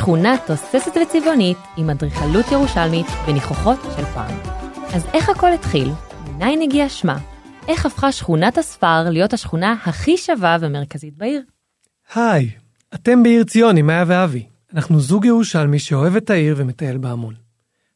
[0.00, 4.38] שכונה תוססת וצבעונית עם אדריכלות ירושלמית וניחוחות של פעם.
[4.94, 5.88] אז איך הכל התחיל?
[6.28, 7.18] מניין הגיע שמה?
[7.68, 11.42] איך הפכה שכונת הספר להיות השכונה הכי שווה ומרכזית בעיר?
[12.14, 12.50] היי,
[12.94, 14.46] אתם בעיר ציון עם מאיה ואבי.
[14.74, 17.34] אנחנו זוג ירושלמי שאוהב את העיר ומטייל בה המון.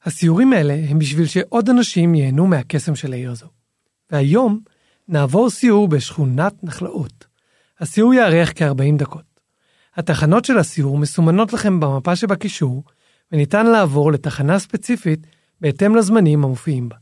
[0.05, 3.47] הסיורים האלה הם בשביל שעוד אנשים ייהנו מהקסם של העיר הזו.
[4.11, 4.61] והיום
[5.09, 7.27] נעבור סיור בשכונת נחלאות.
[7.81, 9.34] הסיור יארך כ-40 דקות.
[9.97, 12.85] התחנות של הסיור מסומנות לכם במפה שבקישור,
[13.33, 15.27] וניתן לעבור לתחנה ספציפית
[15.61, 16.97] בהתאם לזמנים המופיעים בה.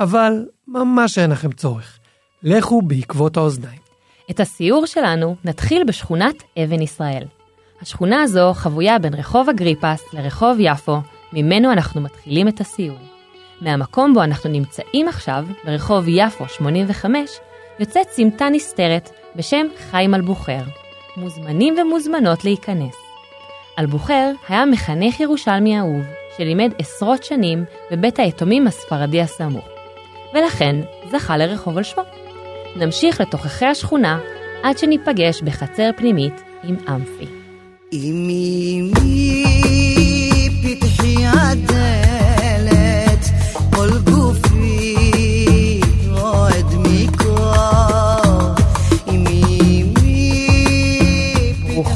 [0.00, 1.98] אבל ממש אין לכם צורך.
[2.42, 3.80] לכו בעקבות האוזניים.
[4.30, 7.24] את הסיור שלנו נתחיל בשכונת אבן ישראל.
[7.80, 10.96] השכונה הזו חבויה בין רחוב אגריפס לרחוב יפו,
[11.32, 12.98] ממנו אנחנו מתחילים את הסיור.
[13.60, 17.30] מהמקום בו אנחנו נמצאים עכשיו, ברחוב יפו 85,
[17.80, 20.62] יוצאת סמטה נסתרת בשם חיים אלבוחר.
[21.16, 22.94] מוזמנים ומוזמנות להיכנס.
[23.78, 26.04] אלבוחר היה מחנך ירושלמי אהוב,
[26.36, 29.64] שלימד עשרות שנים בבית היתומים הספרדי הסמוך,
[30.34, 30.76] ולכן
[31.10, 32.02] זכה לרחוב על שמו.
[32.76, 34.18] נמשיך לתוככי השכונה
[34.62, 37.26] עד שניפגש בחצר פנימית עם אמפי.
[37.92, 40.13] אמי פתחי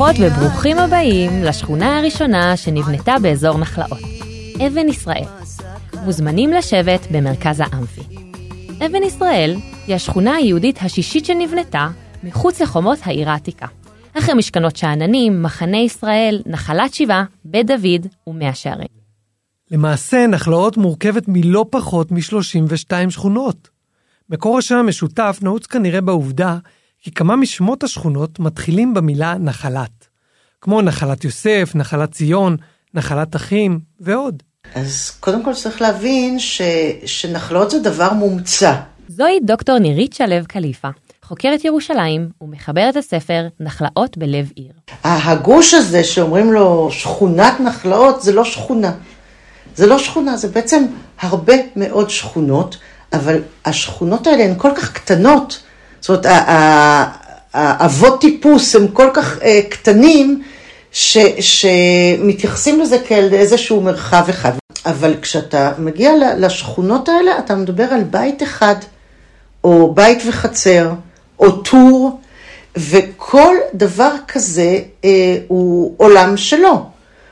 [0.08, 3.98] ברוכות וברוכים הבאים לשכונה הראשונה שנבנתה באזור נחלאות,
[4.66, 5.24] אבן ישראל.
[6.04, 8.00] מוזמנים לשבת במרכז האמפי.
[8.86, 11.88] אבן ישראל היא השכונה היהודית השישית שנבנתה
[12.24, 13.66] מחוץ לחומות העיר העתיקה.
[14.18, 18.88] אחרי משכנות שאננים, מחנה ישראל, נחלת שבעה, בית דוד ומאה שערים.
[19.70, 23.68] למעשה, נחלאות מורכבת מלא פחות מ-32 שכונות.
[24.30, 26.58] מקור השם המשותף נעוץ כנראה בעובדה
[27.00, 29.97] כי כמה משמות השכונות מתחילים במילה נחלת.
[30.60, 32.56] כמו נחלת יוסף, נחלת ציון,
[32.94, 34.42] נחלת אחים ועוד.
[34.74, 36.62] אז קודם כל צריך להבין ש...
[37.06, 38.74] שנחלאות זה דבר מומצא.
[39.08, 40.88] זוהי דוקטור נירית שלו קליפה,
[41.22, 44.72] חוקרת ירושלים ומחברת הספר נחלאות בלב עיר.
[45.04, 48.92] הגוש הזה שאומרים לו שכונת נחלאות זה לא שכונה.
[49.76, 50.84] זה לא שכונה, זה בעצם
[51.20, 52.76] הרבה מאוד שכונות,
[53.12, 55.62] אבל השכונות האלה הן כל כך קטנות,
[56.00, 56.26] זאת אומרת,
[57.52, 60.42] האבות טיפוס הם כל כך uh, קטנים,
[60.98, 64.52] ש, שמתייחסים לזה כאל איזשהו מרחב אחד.
[64.86, 68.74] אבל כשאתה מגיע לשכונות האלה, אתה מדבר על בית אחד,
[69.64, 70.90] או בית וחצר,
[71.38, 72.20] או טור,
[72.76, 76.82] וכל דבר כזה אה, הוא עולם שלו.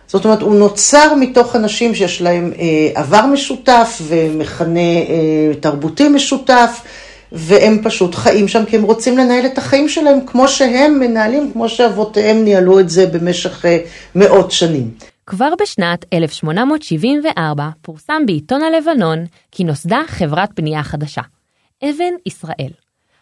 [0.07, 6.81] זאת אומרת, הוא נוצר מתוך אנשים שיש להם אה, עבר משותף ומכנה אה, תרבותי משותף,
[7.33, 11.69] והם פשוט חיים שם כי הם רוצים לנהל את החיים שלהם כמו שהם מנהלים, כמו
[11.69, 13.79] שאבותיהם ניהלו את זה במשך אה,
[14.15, 14.91] מאות שנים.
[15.27, 21.23] כבר בשנת 1874 פורסם בעיתון הלבנון כי נוסדה חברת בנייה חדשה,
[21.83, 22.73] אבן ישראל.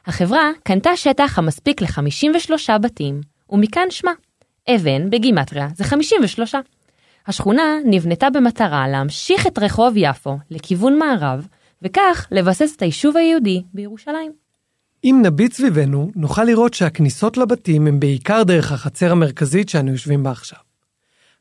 [0.07, 3.21] החברה קנתה שטח המספיק ל-53 בתים,
[3.51, 4.13] ומכאן שמה.
[4.69, 6.55] אבן בגימטריה זה 53.
[7.27, 11.47] השכונה נבנתה במטרה להמשיך את רחוב יפו לכיוון מערב,
[11.85, 14.33] וכך לבסס את היישוב היהודי בירושלים.
[15.05, 20.31] אם נביט סביבנו, נוכל לראות שהכניסות לבתים הם בעיקר דרך החצר המרכזית שאנו יושבים בה
[20.31, 20.59] עכשיו.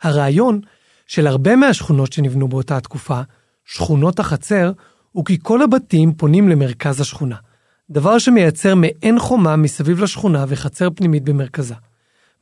[0.02, 0.62] הרעיון
[1.08, 3.22] של הרבה מהשכונות שנבנו באותה התקופה,
[3.66, 4.72] שכונות החצר,
[5.12, 7.36] הוא כי כל הבתים פונים למרכז השכונה,
[7.90, 11.76] דבר שמייצר מעין חומה מסביב לשכונה וחצר פנימית במרכזה.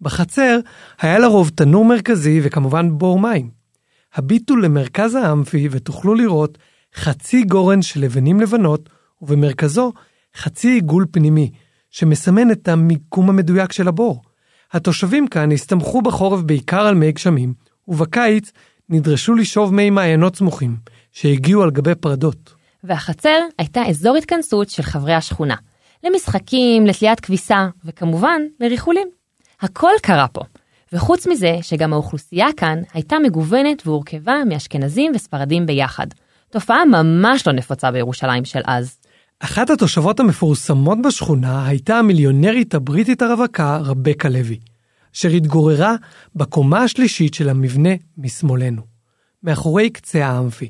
[0.02, 0.60] בחצר
[1.02, 3.50] היה לרוב תנור מרכזי וכמובן בור מים.
[4.16, 6.58] הביטו למרכז האמפי ותוכלו לראות
[6.96, 8.90] חצי גורן של לבנים לבנות,
[9.22, 9.94] ובמרכזו
[10.38, 11.52] חצי עיגול פנימי,
[11.90, 14.22] שמסמן את המיקום המדויק של הבור.
[14.72, 17.54] התושבים כאן הסתמכו בחורף בעיקר על מי גשמים,
[17.88, 18.52] ובקיץ
[18.90, 20.76] נדרשו לשאוב מי מעיינות סמוכים,
[21.12, 22.54] שהגיעו על גבי פרדות.
[22.84, 25.56] והחצר הייתה אזור התכנסות של חברי השכונה,
[26.04, 29.08] למשחקים, לתליית כביסה, וכמובן, לריחולים.
[29.62, 30.42] הכל קרה פה.
[30.94, 36.08] וחוץ מזה, שגם האוכלוסייה כאן הייתה מגוונת והורכבה מאשכנזים וספרדים ביחד.
[36.52, 38.98] תופעה ממש לא נפוצה בירושלים של אז.
[39.40, 44.60] אחת התושבות המפורסמות בשכונה הייתה המיליונרית הבריטית הרווקה רבקה לוי,
[45.16, 45.96] אשר התגוררה
[46.36, 48.82] בקומה השלישית של המבנה משמאלנו,
[49.44, 50.70] מאחורי קצה האמפי.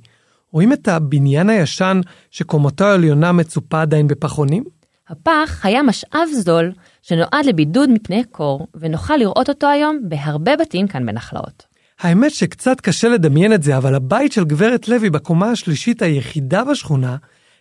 [0.51, 2.01] רואים את הבניין הישן
[2.31, 4.63] שקומתו העליונה מצופה עדיין בפחונים?
[5.09, 11.05] הפח היה משאב זול שנועד לבידוד מפני קור, ונוכל לראות אותו היום בהרבה בתים כאן
[11.05, 11.70] בנחלאות.
[12.01, 17.15] האמת שקצת קשה לדמיין את זה, אבל הבית של גברת לוי בקומה השלישית היחידה בשכונה,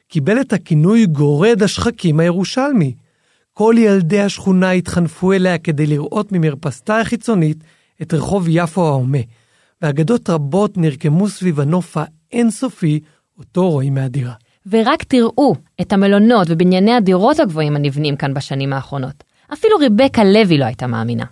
[0.08, 2.94] קיבל את הכינוי גורד השחקים הירושלמי.
[3.52, 7.64] כל ילדי השכונה התחנפו אליה כדי לראות ממרפסתה החיצונית
[8.02, 9.18] את רחוב יפו ההומה,
[9.82, 13.00] ואגדות רבות נרקמו סביב הנוף האינסופי
[13.38, 14.32] אותו רואים מהדירה.
[14.70, 19.24] ורק תראו את המלונות ובנייני הדירות הגבוהים הנבנים כאן בשנים האחרונות.
[19.52, 21.24] אפילו ריבקה לוי לא הייתה מאמינה.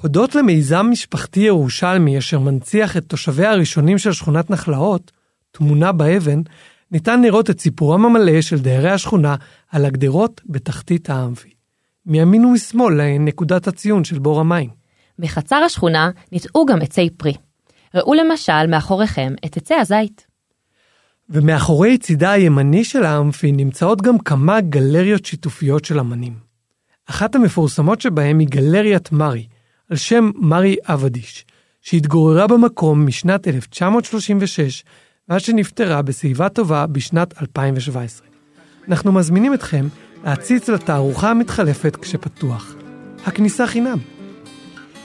[0.00, 5.12] הודות למיזם משפחתי ירושלמי אשר מנציח את תושביה הראשונים של שכונת נחלאות,
[5.50, 6.42] תמונה באבן,
[6.90, 9.36] ניתן לראות את סיפורם המלא של דיירי השכונה
[9.70, 11.50] על הגדרות בתחתית האמפי.
[12.06, 14.70] מימין ומשמאל לנקודת הציון של בור המים.
[15.18, 17.34] בחצר השכונה ניטעו גם עצי פרי.
[17.94, 20.26] ראו למשל מאחוריכם את עצי הזית.
[21.30, 26.34] ומאחורי צידה הימני של האמפי נמצאות גם כמה גלריות שיתופיות של אמנים.
[27.06, 29.46] אחת המפורסמות שבהם היא גלריית מרי,
[29.90, 31.44] על שם מרי עבדיש,
[31.82, 34.84] שהתגוררה במקום משנת 1936
[35.28, 38.28] ועד שנפטרה בשיבה טובה בשנת 2017.
[38.88, 39.86] אנחנו מזמינים אתכם
[40.24, 42.74] להציץ לתערוכה המתחלפת כשפתוח.
[43.26, 43.98] הכניסה חינם.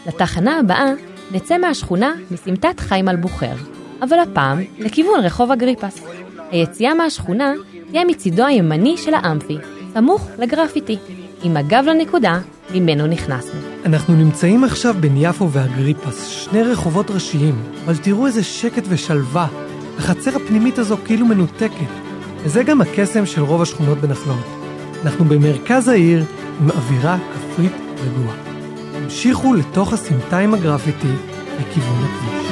[0.08, 0.92] לתחנה הבאה
[1.32, 3.56] נצא מהשכונה מסמטת חיים אלבוחר,
[4.02, 6.04] אבל הפעם לכיוון רחוב אגריפס.
[6.52, 7.54] היציאה מהשכונה
[7.88, 9.58] תהיה מצידו הימני של האמפי,
[9.94, 10.98] סמוך לגרפיטי,
[11.44, 12.40] עם הגב לנקודה
[12.72, 13.60] ממנו נכנסנו.
[13.86, 17.56] אנחנו נמצאים עכשיו בין יפו ואגריפס, שני רחובות ראשיים,
[17.86, 19.48] אבל תראו איזה שקט ושלווה.
[19.98, 21.92] החצר הפנימית הזו כאילו מנותקת,
[22.44, 24.46] וזה גם הקסם של רוב השכונות בנחלאות.
[25.04, 26.24] אנחנו במרכז העיר
[26.62, 27.72] עם אווירה כפרית
[28.06, 28.36] רגועה.
[28.96, 31.08] המשיכו לתוך הסמטה עם הגרפיטי
[31.60, 32.44] לכיוון הכביש.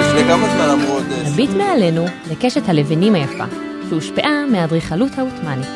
[0.00, 1.04] לפני כמה זמן אמרו עוד...
[1.12, 3.44] אה, נביט מעלינו לקשת הלבנים היפה,
[3.94, 5.68] שהושפעה מהאדריכלות העות'מאנית.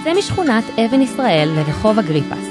[0.00, 2.46] נצא משכונת אבן ישראל לרחוב אגריפס.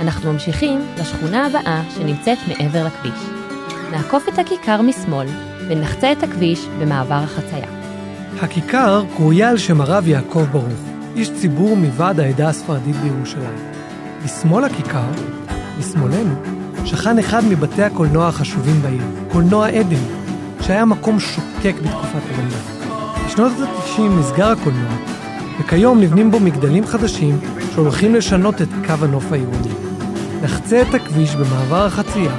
[0.00, 3.20] אנחנו ממשיכים לשכונה הבאה שנמצאת מעבר לכביש.
[3.90, 5.26] נעקוף את הכיכר משמאל
[5.68, 7.66] ונחצה את הכביש במעבר החצייה.
[8.40, 10.80] הכיכר קרויה על שם הרב יעקב ברוך,
[11.16, 13.58] איש ציבור מוועד העדה הספרדית בירושלים.
[14.24, 15.10] בשמאל הכיכר,
[15.78, 16.34] משמאלנו,
[16.84, 19.02] שכן אחד מבתי הקולנוע החשובים בעיר,
[19.32, 20.04] קולנוע עדן,
[20.60, 22.79] שהיה מקום שוקק בתקופת הבניה.
[23.30, 24.90] בשנות ה-90 נסגר הקולנוע,
[25.60, 27.38] וכיום נבנים בו מגדלים חדשים
[27.74, 29.68] שהולכים לשנות את קו הנוף העירוני.
[30.42, 32.32] נחצה את הכביש במעבר החצייה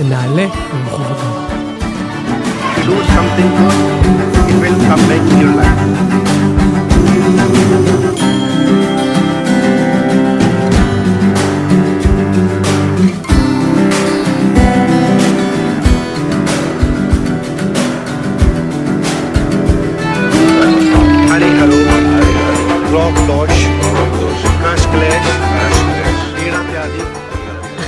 [0.00, 1.56] ונעלה לרחוב הגן.
[2.86, 3.86] do something good,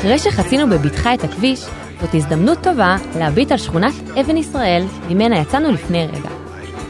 [0.09, 1.65] אחרי שחצינו בבטחה את הכביש,
[2.01, 6.31] זאת הזדמנות טובה להביט על שכונת אבן ישראל, ממנה יצאנו לפני רגע.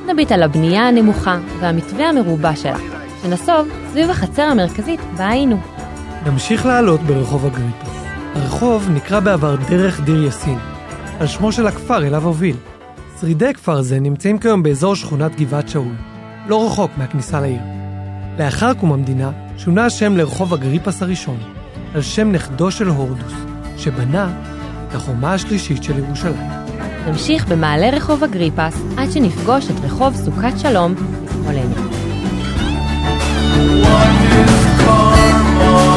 [0.08, 2.76] נביט על הבנייה הנמוכה והמתווה המרובע שלה,
[3.22, 5.60] שנסוב סביב החצר המרכזית בה היינו.
[6.26, 8.04] נמשיך לעלות ברחוב אגריפס.
[8.34, 10.58] הרחוב נקרא בעבר דרך דיר יאסין,
[11.20, 12.56] על שמו של הכפר אליו הוביל.
[13.20, 15.94] שרידי כפר זה נמצאים כיום באזור שכונת גבעת שאול,
[16.46, 17.60] לא רחוק מהכניסה לעיר.
[18.38, 21.57] לאחר קום המדינה שונה השם לרחוב אגריפס הראשון,
[21.98, 23.32] על שם נכדו של הורדוס,
[23.76, 24.30] שבנה
[24.88, 26.50] את החומה השלישית של ירושלים.
[27.06, 31.74] נמשיך במעלה רחוב אגריפס עד שנפגוש את רחוב סוכת שלום משמאלנו.
[35.58, 35.87] do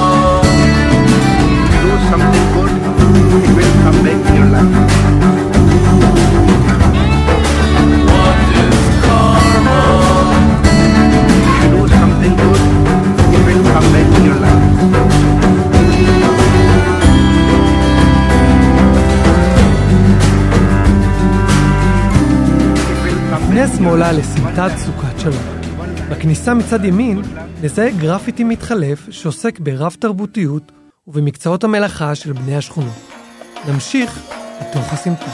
[26.21, 27.21] בכניסה מצד ימין
[27.61, 30.71] נזהה גרפיטי מתחלף שעוסק ברב תרבותיות
[31.07, 33.11] ובמקצועות המלאכה של בני השכונות.
[33.67, 34.19] נמשיך
[34.61, 35.25] לתוך הסמטה.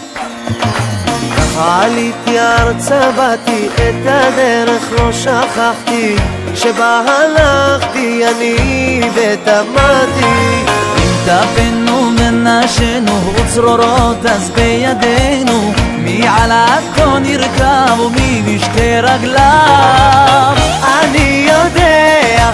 [1.57, 6.15] עליתי ארצה, באתי את הדרך, לא שכחתי
[6.55, 10.63] שבה הלכתי אני ותמדתי.
[10.97, 15.71] אם טפנו ונשנו וצרורות אז בידינו
[16.07, 20.55] מי על הכל ירכב ומי בשתי רגליו
[21.01, 22.51] אני יודע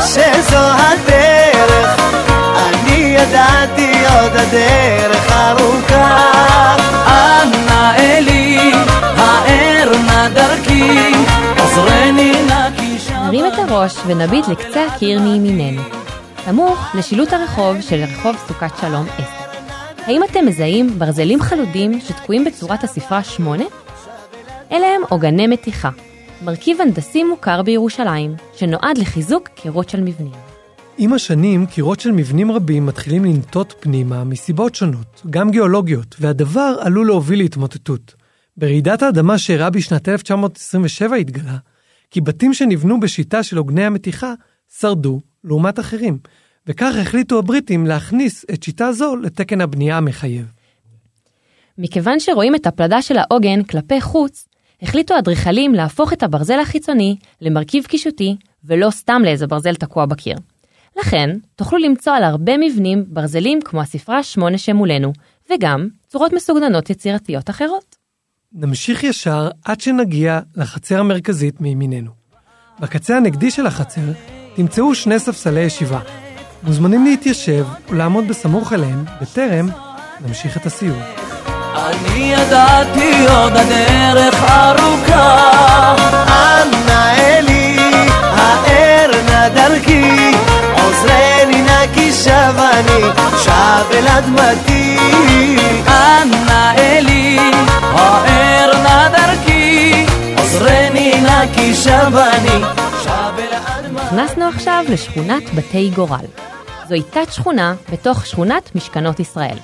[0.00, 2.00] שזו הדרך,
[2.56, 6.74] אני ידעתי עוד הדרך ארוכה.
[7.06, 8.72] אנא אלי
[9.16, 11.12] האר נא דרכי
[11.56, 15.82] עזרני נא כי שם נרים את הראש ונביט לקצה הקיר מימיננו,
[16.44, 19.37] סמוך לשילוט הרחוב של רחוב סוכת שלום 10.
[20.08, 23.64] האם אתם מזהים ברזלים חלודים שתקועים בצורת הספרה 8?
[24.72, 25.90] אלה הם עוגני מתיחה,
[26.44, 30.32] מרכיב הנדסי מוכר בירושלים, שנועד לחיזוק קירות של מבנים.
[30.98, 37.06] עם השנים, קירות של מבנים רבים מתחילים לנטות פנימה מסיבות שונות, גם גיאולוגיות, והדבר עלול
[37.06, 38.14] להוביל להתמוטטות.
[38.56, 41.56] ברעידת האדמה שאירעה בשנת 1927 התגלה
[42.10, 44.34] כי בתים שנבנו בשיטה של עוגני המתיחה
[44.80, 46.18] שרדו לעומת אחרים,
[46.68, 50.52] וכך החליטו הבריטים להכניס את שיטה זו לתקן הבנייה המחייב.
[51.78, 54.48] מכיוון שרואים את הפלדה של העוגן כלפי חוץ,
[54.82, 60.36] החליטו האדריכלים להפוך את הברזל החיצוני למרכיב קישוטי, ולא סתם לאיזה ברזל תקוע בקיר.
[60.98, 65.12] לכן, תוכלו למצוא על הרבה מבנים ברזלים כמו הספרה 8 שמולנו,
[65.52, 67.96] וגם צורות מסוגננות יצירתיות אחרות.
[68.52, 72.10] נמשיך ישר עד שנגיע לחצר המרכזית מימיננו.
[72.80, 74.12] בקצה הנגדי של החצר
[74.54, 76.27] תמצאו שני ספסלי ישיבה.
[76.62, 79.68] מוזמנים להתיישב ולעמוד בסמוך אליהם, בטרם
[80.20, 80.98] נמשיך את הסיור.
[81.74, 85.94] אני ידעתי עוד הדרך ארוכה
[86.28, 87.76] אנא אלי,
[88.20, 90.32] האר נא דרכי,
[90.72, 93.02] עוזרני נא כי שב אני,
[93.44, 94.98] שב אל אדמתי.
[95.86, 97.38] אנא אלי,
[97.82, 100.06] האר נא דרכי
[100.38, 102.64] עוזרני נא כי שב אני
[103.02, 106.47] שב אל אדמה נכנסנו עכשיו לשכונת בתי גורל.
[106.88, 109.56] זוהי תת שכונה בתוך שכונת משכנות ישראל,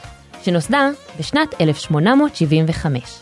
[0.42, 0.88] שנוסדה
[1.18, 3.18] בשנת 1875.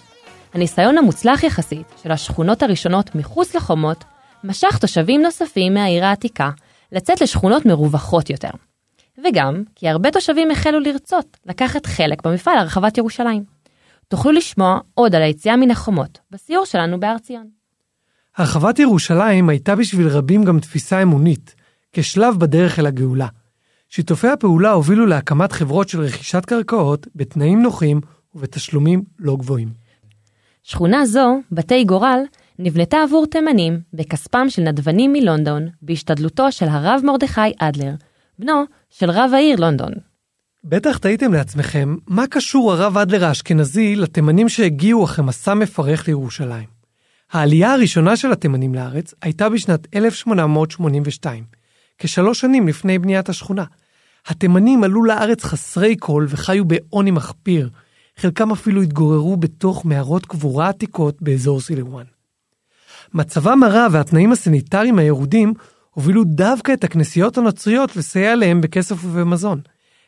[0.54, 4.04] הניסיון המוצלח יחסית של השכונות הראשונות מחוץ לחומות,
[4.44, 6.50] משך תושבים נוספים מהעיר העתיקה
[6.92, 8.48] לצאת לשכונות מרווחות יותר.
[9.24, 13.44] וגם כי הרבה תושבים החלו לרצות לקחת חלק במפעל להרחבת ירושלים.
[14.08, 17.46] תוכלו לשמוע עוד על היציאה מן החומות בסיור שלנו בהר ציון.
[18.36, 21.54] הרחבת ירושלים הייתה בשביל רבים גם תפיסה אמונית,
[21.92, 23.26] כשלב בדרך אל הגאולה.
[23.94, 28.00] שיתופי הפעולה הובילו להקמת חברות של רכישת קרקעות בתנאים נוחים
[28.34, 29.68] ובתשלומים לא גבוהים.
[30.62, 32.18] שכונה זו, בתי גורל,
[32.58, 37.94] נבנתה עבור תימנים בכספם של נדבנים מלונדון, בהשתדלותו של הרב מרדכי אדלר,
[38.38, 39.92] בנו של רב העיר לונדון.
[40.64, 46.68] בטח תהיתם לעצמכם, מה קשור הרב אדלר האשכנזי לתימנים שהגיעו אחרי מסע מפרך לירושלים?
[47.32, 51.44] העלייה הראשונה של התימנים לארץ הייתה בשנת 1882,
[51.98, 53.64] כשלוש שנים לפני בניית השכונה.
[54.26, 57.70] התימנים עלו לארץ חסרי כל וחיו בעוני מחפיר,
[58.16, 62.04] חלקם אפילו התגוררו בתוך מערות קבורה עתיקות באזור סילואן.
[63.14, 65.54] מצבם הרע והתנאים הסניטריים הירודים
[65.90, 69.60] הובילו דווקא את הכנסיות הנוצריות לסייע להם בכסף ובמזון,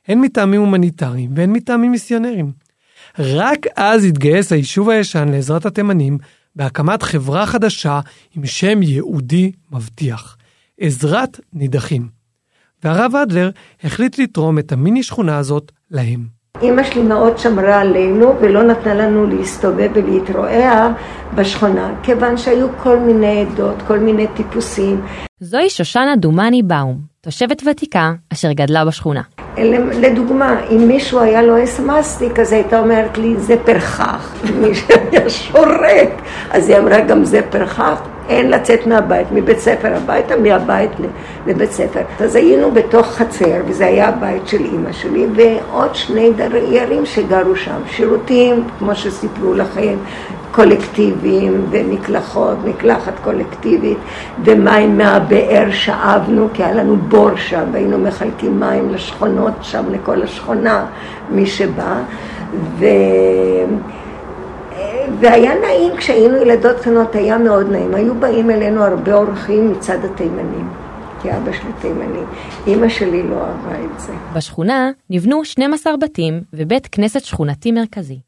[0.09, 2.53] הן מטעמים הומניטריים והן מטעמים מיסיונריים.
[3.19, 6.19] רק אז התגייס היישוב הישן לעזרת התימנים
[6.57, 8.01] בהקמת חברה חדשה
[8.37, 10.37] עם שם יהודי מבטיח,
[10.81, 12.14] עזרת נידחים.
[12.85, 13.51] והרב אדלר
[13.85, 16.21] החליט לתרום את המיני שכונה הזאת להם.
[16.63, 20.93] אימא שלי מאוד שמרה עלינו ולא נתנה לנו להסתובב ולהתרועע
[21.35, 25.01] בשכונה, כיוון שהיו כל מיני עדות, כל מיני טיפוסים.
[25.41, 29.23] זוהי שושנה דומני באום, תושבת ותיקה אשר גדלה בשכונה.
[30.03, 34.35] לדוגמה, אם מישהו היה לו אסמסטיק, אז הייתה אומרת לי, זה פרחח.
[34.63, 38.14] מישהו היה שורק, אז היא אמרה, גם זה פרחח.
[38.29, 40.91] אין לצאת מהבית, מבית ספר הביתה, מהבית
[41.47, 42.01] לבית ספר.
[42.21, 47.81] אז היינו בתוך חצר, וזה היה הבית של אימא שלי, ועוד שני דיירים שגרו שם.
[47.87, 49.95] שירותים, כמו שסיפרו לכם,
[50.55, 53.99] קולקטיביים ומקלחות, מקלחת קולקטיבית
[54.45, 60.87] ומים מהבאר שאבנו כי היה לנו בור שם והיינו מחלקים מים לשכונות שם לכל השכונה
[61.31, 61.95] מי שבא
[62.79, 62.87] ו...
[65.21, 70.71] והיה נעים כשהיינו ילדות קטנות היה מאוד נעים היו באים אלינו הרבה אורחים מצד התימנים
[71.25, 72.21] כי אבא שלי תימני.
[72.67, 74.13] אימא שלי לא אהבה את זה.
[74.35, 78.21] בשכונה נבנו 12 בתים ובית כנסת שכונתי מרכזי.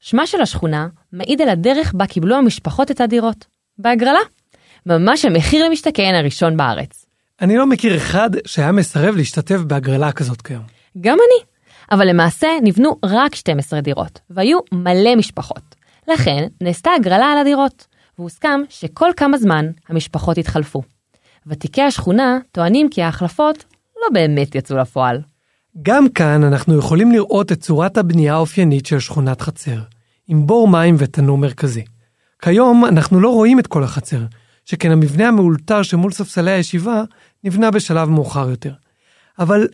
[0.00, 3.46] שמה של השכונה מעיד על הדרך בה קיבלו המשפחות את הדירות.
[3.78, 4.18] בהגרלה.
[4.86, 7.06] ממש המחיר למשתכן הראשון בארץ.
[7.40, 10.62] אני לא מכיר אחד שהיה מסרב להשתתף בהגרלה כזאת כיום.
[11.00, 11.44] גם אני.
[11.92, 15.67] אבל למעשה נבנו רק 12 דירות, והיו מלא משפחות.
[16.08, 17.86] לכן נעשתה הגרלה על הדירות,
[18.18, 20.82] והוסכם שכל כמה זמן המשפחות התחלפו.
[21.46, 23.64] ותיקי השכונה טוענים כי ההחלפות
[23.96, 25.20] לא באמת יצאו לפועל.
[25.82, 29.78] גם כאן אנחנו יכולים לראות את צורת הבנייה האופיינית של שכונת חצר,
[30.28, 31.84] עם בור מים ותנור מרכזי.
[32.42, 34.20] כיום אנחנו לא רואים את כל החצר,
[34.64, 37.02] שכן המבנה המאולתר שמול ספסלי הישיבה
[37.44, 38.72] נבנה בשלב מאוחר יותר.
[39.38, 39.68] אבל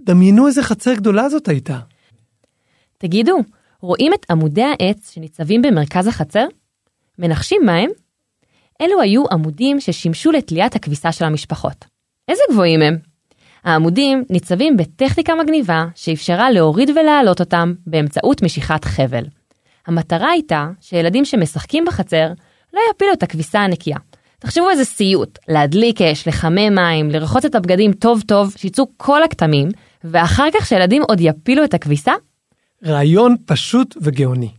[0.00, 1.78] דמיינו איזה חצר גדולה זאת הייתה.
[2.98, 3.38] תגידו,
[3.80, 6.46] רואים את עמודי העץ שניצבים במרכז החצר?
[7.18, 7.90] מנחשים מה הם?
[8.80, 11.84] אלו היו עמודים ששימשו לתליית הכביסה של המשפחות.
[12.28, 12.98] איזה גבוהים הם?
[13.64, 19.24] העמודים ניצבים בטכניקה מגניבה שאפשרה להוריד ולהעלות אותם באמצעות משיכת חבל.
[19.86, 22.26] המטרה הייתה שילדים שמשחקים בחצר
[22.74, 23.96] לא יפילו את הכביסה הנקייה,
[24.40, 29.68] תחשבו איזה סיוט, להדליק אש, לחמם מים, לרחוץ את הבגדים טוב טוב, שיצאו כל הכתמים,
[30.04, 32.12] ואחר כך שילדים עוד יפילו את הכביסה?
[32.84, 34.50] רעיון פשוט וגאוני.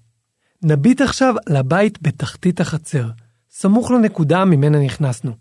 [0.63, 3.10] נביט עכשיו לבית בתחתית החצר,
[3.50, 5.32] סמוך לנקודה ממנה נכנסנו.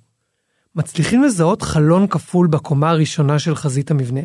[0.77, 4.21] מצליחים לזהות חלון כפול בקומה הראשונה של חזית המבנה?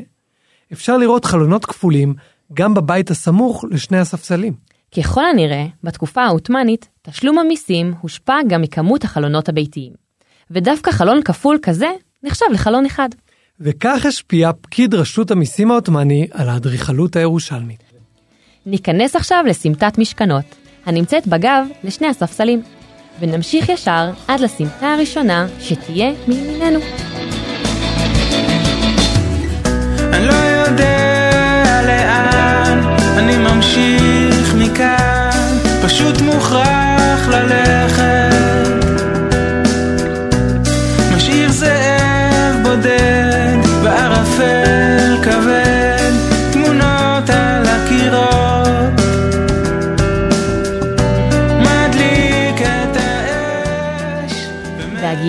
[0.74, 2.14] אפשר לראות חלונות כפולים
[2.54, 4.54] גם בבית הסמוך לשני הספסלים.
[4.98, 9.94] ככל הנראה, בתקופה העות'מאנית, תשלום המיסים הושפע גם מכמות החלונות הביתיים.
[10.52, 11.88] ודווקא חלון כפול כזה
[12.24, 13.10] נחשב לחלון אחד.
[13.60, 17.85] וכך השפיע פקיד רשות המיסים העות'מאני על האדריכלות הירושלמית.
[18.68, 20.46] ניכנס עכשיו לסמטת משכנות,
[20.86, 22.62] הנמצאת בגב לשני הספסלים,
[23.20, 26.80] ונמשיך ישר עד לסמטה הראשונה שתהיה מימיננו.
[30.14, 32.80] אני לא יודע לאן
[33.18, 37.85] אני ממשיך מכאן, פשוט מוכרח ללכת.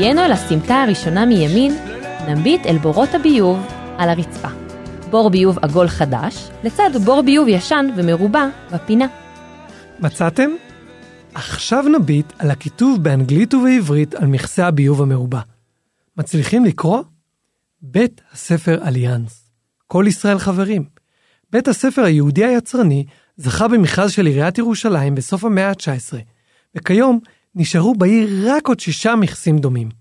[0.06, 1.72] בהגיינו אל הסמטה הראשונה מימין,
[2.28, 3.66] נביט אל בורות הביוב
[3.98, 4.48] על הרצפה.
[5.10, 9.06] בור ביוב עגול חדש, לצד בור ביוב ישן ומרובע בפינה.
[10.00, 10.50] מצאתם?
[11.34, 15.40] עכשיו נביט על הכיתוב באנגלית ובעברית על מכסה הביוב המרובע.
[16.16, 17.02] מצליחים לקרוא?
[17.82, 19.50] בית הספר אליאנס.
[19.86, 20.84] כל ישראל חברים.
[21.52, 23.04] בית הספר היהודי היצרני
[23.36, 26.16] זכה במכרז של עיריית ירושלים בסוף המאה ה-19,
[26.74, 27.20] וכיום
[27.54, 29.95] נשארו בעיר רק עוד שישה מכסים דומים.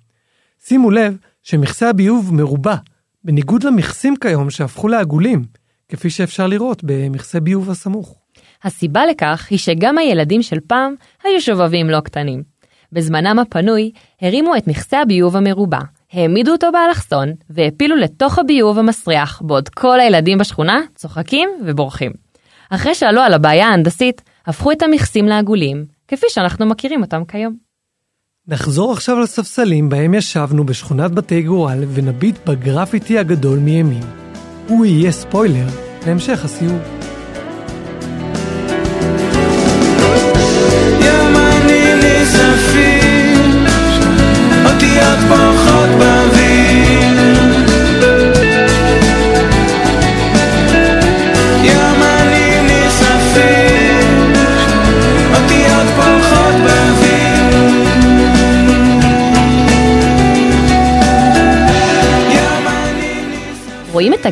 [0.68, 2.76] שימו לב שמכסה הביוב מרובע,
[3.24, 5.44] בניגוד למכסים כיום שהפכו לעגולים,
[5.90, 8.16] כפי שאפשר לראות במכסה ביוב הסמוך.
[8.64, 12.44] הסיבה לכך היא שגם הילדים של פעם היו שובבים לא קטנים.
[12.92, 15.80] בזמנם הפנוי הרימו את מכסה הביוב המרובע,
[16.14, 22.12] העמידו אותו באלכסון והפילו לתוך הביוב המסריח, בעוד כל הילדים בשכונה צוחקים ובורחים.
[22.70, 27.65] אחרי שעלו על הבעיה ההנדסית, הפכו את המכסים לעגולים, כפי שאנחנו מכירים אותם כיום.
[28.48, 34.04] נחזור עכשיו לספסלים בהם ישבנו בשכונת בתי גורל ונביט בגרפיטי הגדול מימין.
[34.68, 35.68] הוא יהיה ספוילר
[36.06, 37.05] להמשך הסיור.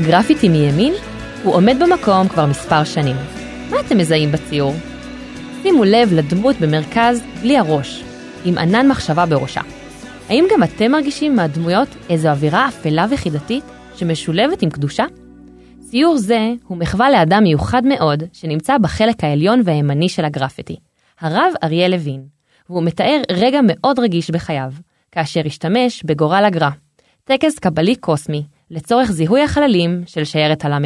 [0.04, 0.94] הגרפיטי מימין?
[1.44, 3.16] הוא עומד במקום כבר מספר שנים.
[3.70, 4.74] מה אתם מזהים בציור?
[5.62, 8.04] שימו לב לדמות במרכז בלי הראש,
[8.46, 9.62] עם ענן מחשבה בראשה.
[10.30, 13.64] האם גם אתם מרגישים מהדמויות איזו אווירה אפלה וחידתית
[13.96, 15.06] שמשולבת עם קדושה?
[15.80, 20.76] ציור זה הוא מחווה לאדם מיוחד מאוד שנמצא בחלק העליון והימני של הגרפיטי,
[21.20, 22.24] הרב אריה לוין,
[22.70, 24.72] והוא מתאר רגע מאוד רגיש בחייו,
[25.12, 26.70] כאשר השתמש בגורל הגר"א,
[27.24, 30.78] טקס קבלי קוסמי, לצורך זיהוי החללים של שיירת הל"ה.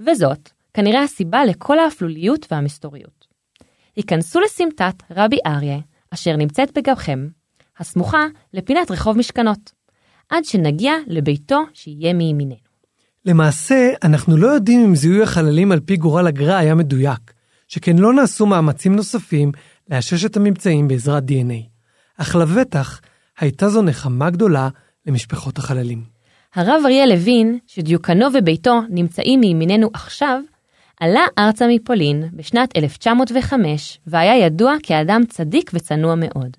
[0.00, 3.26] וזאת, כנראה הסיבה לכל האפלוליות והמסתוריות.
[3.96, 5.78] היכנסו לסמטת רבי אריה,
[6.10, 7.28] אשר נמצאת בגבכם,
[7.78, 9.72] הסמוכה לפינת רחוב משכנות,
[10.28, 12.72] עד שנגיע לביתו שיהיה מימיננו.
[13.24, 17.32] למעשה, אנחנו לא יודעים אם זיהוי החללים על פי גורל הגר"א היה מדויק,
[17.68, 19.52] שכן לא נעשו מאמצים נוספים
[19.90, 21.68] לאשש את הממצאים בעזרת DNA.
[22.16, 23.00] אך לבטח
[23.38, 24.68] הייתה זו נחמה גדולה
[25.06, 26.04] למשפחות החללים.
[26.54, 30.40] הרב אריה לוין, שדיוקנו וביתו נמצאים מימיננו עכשיו,
[31.00, 36.56] עלה ארצה מפולין בשנת 1905 והיה ידוע כאדם צדיק וצנוע מאוד.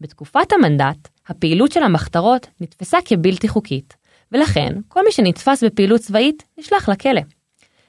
[0.00, 3.94] בתקופת המנדט, הפעילות של המחתרות נתפסה כבלתי חוקית,
[4.32, 7.20] ולכן כל מי שנתפס בפעילות צבאית נשלח לכלא.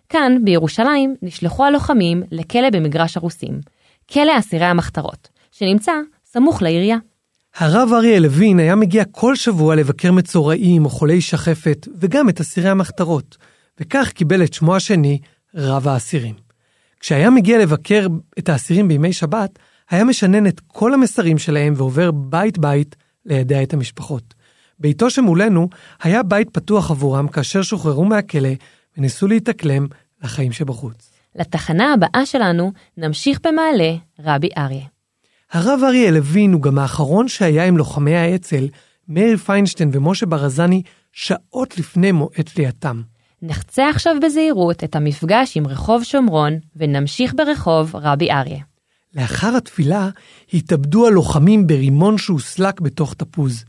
[0.10, 3.60] כאן, בירושלים, נשלחו הלוחמים לכלא במגרש הרוסים,
[4.14, 5.94] כלא אסירי המחתרות, שנמצא
[6.26, 6.98] סמוך לעירייה.
[7.58, 12.70] הרב אריה לוין היה מגיע כל שבוע לבקר מצורעים או חולי שחפת, וגם את אסירי
[12.70, 13.38] המחתרות,
[13.80, 15.20] וכך קיבל את שמו השני,
[15.56, 16.36] רב האסירים.
[17.00, 18.08] כשהיה מגיע לבקר
[18.40, 24.34] את האסירים בימי שבת, היה משנן את כל המסרים שלהם ועובר בית-בית לידע את המשפחות.
[24.80, 25.70] ביתו שמולנו
[26.04, 28.50] היה בית פתוח עבורם כאשר שוחררו מהכלא
[28.98, 29.88] וניסו להתאקלם
[30.24, 31.12] לחיים שבחוץ.
[31.36, 34.95] לתחנה הבאה שלנו נמשיך במעלה רבי אריה.
[35.56, 38.68] הרב אריה לוין הוא גם האחרון שהיה עם לוחמי האצ"ל,
[39.08, 40.82] מאיר פיינשטיין ומשה ברזני,
[41.14, 43.02] שעות לפני מועד תלייתם.
[43.42, 48.64] נחצה עכשיו בזהירות את המפגש עם רחוב שומרון ונמשיך ברחוב רבי אריה.
[49.16, 50.10] לאחר התפילה
[50.54, 53.66] התאבדו הלוחמים ברימון שהוסלק בתוך תפוז.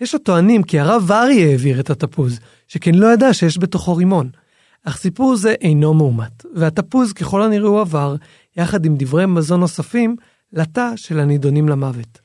[0.00, 4.30] יש הטוענים כי הרב אריה העביר את התפוז, שכן לא ידע שיש בתוכו רימון.
[4.84, 8.16] אך סיפור זה אינו מאומת, והתפוז ככל הנראה הוא עבר,
[8.56, 10.16] יחד עם דברי מזון נוספים,
[10.52, 12.18] לתא של הנידונים למוות.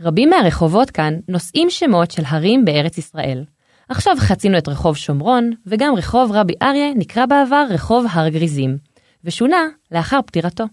[0.00, 3.44] רבים מהרחובות כאן נושאים שמות של הרים בארץ ישראל.
[3.88, 8.76] עכשיו חצינו את רחוב שומרון, וגם רחוב רבי אריה נקרא בעבר רחוב הר גריזים,
[9.24, 10.64] ושונה לאחר פטירתו.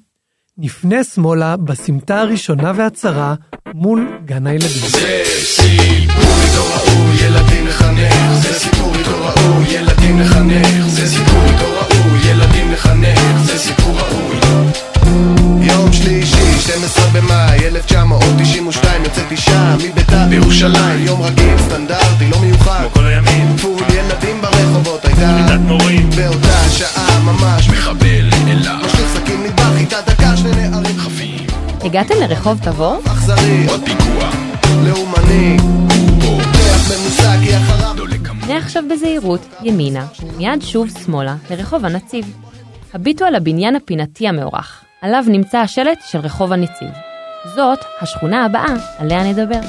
[0.57, 3.35] נפנה שמאלה בסמטה הראשונה והצרה
[3.73, 4.69] מול גן הילדים.
[4.69, 8.13] זה סיפור איתו ראוי, ילדים לחנך.
[8.41, 10.87] זה סיפור איתו ראוי, ילדים לחנך.
[10.87, 13.45] זה סיפור איתו ראוי, ילדים לחנך.
[13.45, 14.86] זה סיפור ראוי.
[15.61, 21.05] יום שלישי, 12 במאי, 1992, יוצאת אישה מביתה בירושלים.
[21.05, 22.79] יום רגיל, סטנדרטי, לא מיוחד.
[22.79, 23.57] כמו כל הימים.
[23.57, 26.09] פול ילדים ברחובות, הייתה מיטת מורים.
[26.09, 28.75] באותה שעה ממש מחבל אליו.
[28.85, 31.47] משליך סכין מטבח, איתה דקה, שני נערים חפים.
[31.81, 33.01] הגעתם לרחוב תבור?
[33.05, 34.29] אכזרי, עוד פיגוע.
[34.85, 35.57] לאומני.
[36.21, 37.87] הוא פותח במושג כי אחריו...
[38.47, 42.37] פנה עכשיו בזהירות ימינה, ומיד שוב שמאלה לרחוב הנציב.
[42.93, 46.89] הביטו על הבניין הפינתי המאורך, עליו נמצא השלט של רחוב הנציב.
[47.55, 49.59] זאת השכונה הבאה עליה נדבר.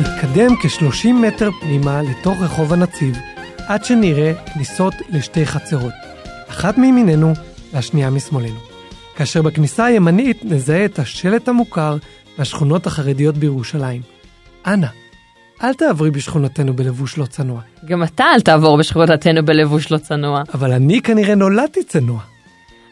[0.00, 3.16] נתקדם כ-30 מטר פנימה לתוך רחוב הנציב,
[3.66, 5.94] עד שנראה כניסות לשתי חצרות,
[6.50, 7.32] אחת מימיננו
[7.72, 8.60] והשנייה משמאלנו.
[9.16, 11.96] כאשר בכניסה הימנית נזהה את השלט המוכר
[12.38, 14.02] מהשכונות החרדיות בירושלים.
[14.66, 14.86] אנא,
[15.62, 20.42] אל תעברי בשכונתנו בלבוש לא צנוע, גם אתה אל תעבור בשכונתנו בלבוש לא צנוע.
[20.54, 22.20] אבל אני כנראה נולדתי צנוע.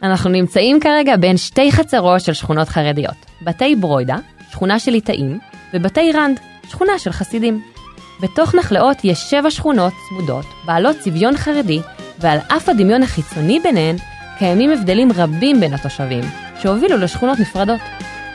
[0.03, 3.15] אנחנו נמצאים כרגע בין שתי חצרות של שכונות חרדיות.
[3.43, 4.17] בתי ברוידה,
[4.51, 5.39] שכונה של ליטאים,
[5.75, 7.63] ובתי רנד, שכונה של חסידים.
[8.21, 11.81] בתוך נחלאות יש שבע שכונות צמודות, בעלות צביון חרדי,
[12.21, 13.97] ועל אף הדמיון החיצוני ביניהן,
[14.39, 16.25] קיימים הבדלים רבים בין התושבים,
[16.61, 17.81] שהובילו לשכונות נפרדות.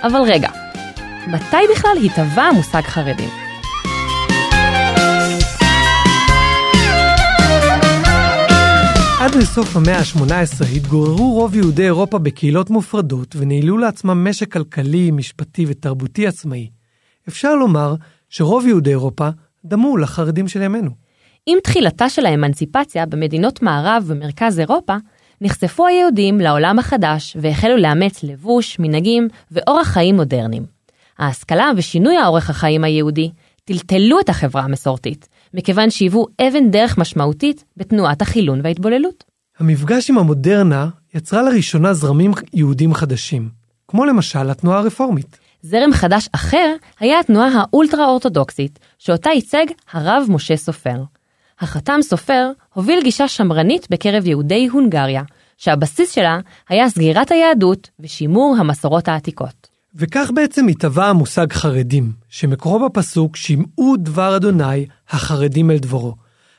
[0.04, 0.50] אבל רגע,
[1.28, 3.43] מתי בכלל התהווה המושג חרדים?
[9.34, 15.66] עד לסוף המאה ה-18 התגוררו רוב יהודי אירופה בקהילות מופרדות וניהלו לעצמם משק כלכלי, משפטי
[15.68, 16.70] ותרבותי עצמאי.
[17.28, 17.96] אפשר לומר
[18.30, 19.30] שרוב יהודי אירופה
[19.66, 20.90] דמו לחרדים של ימינו.
[21.46, 24.96] עם תחילתה של האמנציפציה במדינות מערב ומרכז אירופה,
[25.42, 30.66] נחשפו היהודים לעולם החדש והחלו לאמץ לבוש, מנהגים ואורח חיים מודרניים.
[31.20, 33.32] ההשכלה ושינוי האורח החיים היהודי
[33.66, 39.24] טלטלו את החברה המסורתית, מכיוון שהיוו אבן דרך משמעותית בתנועת החילון וההתבוללות.
[39.60, 43.50] המפגש עם המודרנה יצרה לראשונה זרמים יהודים חדשים,
[43.88, 45.38] כמו למשל התנועה הרפורמית.
[45.62, 51.04] זרם חדש אחר היה התנועה האולטרה-אורתודוקסית, שאותה ייצג הרב משה סופר.
[51.60, 55.24] החתם סופר הוביל גישה שמרנית בקרב יהודי הונגריה,
[55.58, 56.40] שהבסיס שלה
[56.70, 59.73] היה סגירת היהדות ושימור המסורות העתיקות.
[59.96, 66.16] וכך בעצם התהווה המושג חרדים, שמקורו בפסוק שמעו דבר אדוני החרדים אל דברו.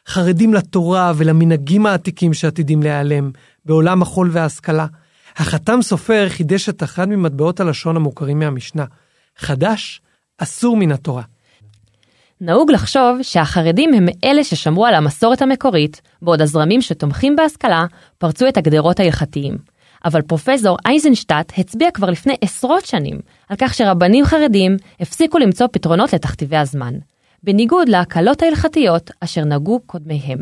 [0.08, 3.30] חרדים לתורה ולמנהגים העתיקים שעתידים להיעלם
[3.64, 4.86] בעולם החול וההשכלה.
[5.36, 8.84] החתם סופר חידש את אחד ממטבעות הלשון המוכרים מהמשנה.
[9.36, 10.00] חדש,
[10.38, 11.22] אסור מן התורה.
[12.40, 17.86] נהוג לחשוב שהחרדים הם אלה ששמרו על המסורת המקורית, בעוד הזרמים שתומכים בהשכלה
[18.18, 19.73] פרצו את הגדרות ההלכתיים.
[20.04, 26.12] אבל פרופסור אייזנשטט הצביע כבר לפני עשרות שנים על כך שרבנים חרדים הפסיקו למצוא פתרונות
[26.12, 26.94] לתכתיבי הזמן,
[27.42, 30.38] בניגוד להקלות ההלכתיות אשר נהגו קודמיהם,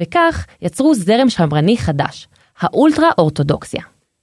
[0.00, 2.28] וכך יצרו זרם שמרני חדש,
[2.60, 3.82] האולטרה-אורתודוקסיה.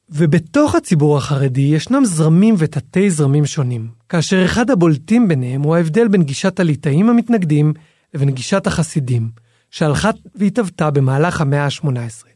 [0.10, 6.24] ובתוך הציבור החרדי ישנם זרמים ותתי זרמים שונים, כאשר אחד הבולטים ביניהם הוא ההבדל בין
[6.24, 7.74] גישת הליטאים המתנגדים
[8.14, 9.30] לבין גישת החסידים,
[9.72, 12.28] שהלכה והתהוותה במהלך המאה ה-18,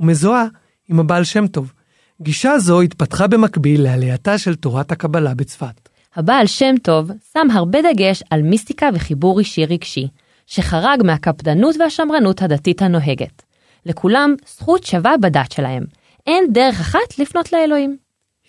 [0.00, 0.46] ומזוהה
[0.88, 1.72] עם הבעל שם טוב.
[2.22, 5.88] גישה זו התפתחה במקביל לעלייתה של תורת הקבלה בצפת.
[6.16, 10.08] הבעל שם טוב שם הרבה דגש על מיסטיקה וחיבור אישי רגשי,
[10.46, 13.42] שחרג מהקפדנות והשמרנות הדתית הנוהגת.
[13.86, 15.84] לכולם זכות שווה בדת שלהם.
[16.26, 17.96] אין דרך אחת לפנות לאלוהים.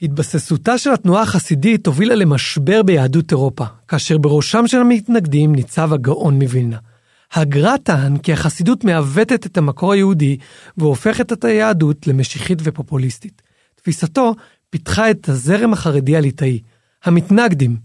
[0.01, 6.77] התבססותה של התנועה החסידית הובילה למשבר ביהדות אירופה, כאשר בראשם של המתנגדים ניצב הגאון מווילנה.
[7.33, 10.37] הגר"א טען כי החסידות מעוותת את המקור היהודי
[10.77, 13.41] והופכת את היהדות למשיחית ופופוליסטית.
[13.85, 14.35] תפיסתו
[14.69, 16.59] פיתחה את הזרם החרדי הליטאי.
[17.03, 17.77] המתנגדים.